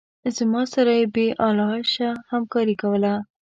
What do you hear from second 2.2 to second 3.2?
همکاري کوله.